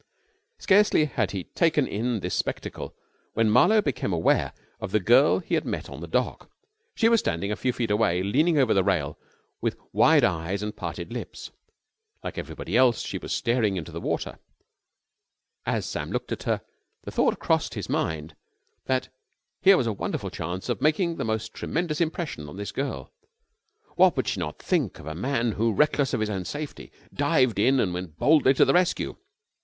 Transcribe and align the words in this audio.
Scarcely 0.57 1.05
had 1.05 1.29
he 1.29 1.43
taken 1.43 1.85
in 1.85 2.21
this 2.21 2.33
spectacle 2.33 2.95
when 3.35 3.51
Marlowe 3.51 3.83
became 3.83 4.11
aware 4.11 4.51
of 4.79 4.91
the 4.91 4.99
girl 4.99 5.37
he 5.37 5.53
had 5.53 5.63
met 5.63 5.91
on 5.91 6.01
the 6.01 6.07
dock. 6.07 6.49
She 6.95 7.07
was 7.07 7.19
standing 7.19 7.51
a 7.51 7.55
few 7.55 7.71
feet 7.71 7.91
away 7.91 8.23
leaning 8.23 8.57
out 8.57 8.63
over 8.63 8.73
the 8.73 8.83
rail 8.83 9.19
with 9.61 9.77
wide 9.93 10.23
eyes 10.23 10.63
and 10.63 10.75
parted 10.75 11.13
lips. 11.13 11.51
Like 12.23 12.39
everybody 12.39 12.75
else 12.75 13.01
she 13.01 13.19
was 13.19 13.31
staring 13.31 13.77
into 13.77 13.91
the 13.91 14.01
water. 14.01 14.39
As 15.67 15.85
Sam 15.85 16.09
looked 16.11 16.31
at 16.31 16.43
her 16.49 16.61
the 17.03 17.11
thought 17.11 17.37
crossed 17.37 17.75
his 17.75 17.87
mind 17.87 18.35
that 18.85 19.09
here 19.61 19.77
was 19.77 19.85
a 19.85 19.93
wonderful 19.93 20.31
chance 20.31 20.67
of 20.67 20.81
making 20.81 21.17
the 21.17 21.25
most 21.25 21.53
tremendous 21.53 22.01
impression 22.01 22.49
on 22.49 22.57
this 22.57 22.71
girl. 22.71 23.11
What 23.97 24.17
would 24.17 24.27
she 24.27 24.39
not 24.39 24.57
think 24.57 24.97
of 24.97 25.05
a 25.05 25.13
man 25.13 25.51
who, 25.51 25.71
reckless 25.71 26.11
of 26.11 26.21
his 26.21 26.29
own 26.31 26.43
safety, 26.45 26.91
dived 27.13 27.59
in 27.59 27.79
and 27.79 27.93
went 27.93 28.17
boldly 28.17 28.55
to 28.55 28.65
the 28.65 28.73
rescue? 28.73 29.15